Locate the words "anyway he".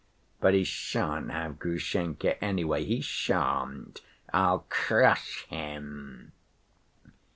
2.43-3.01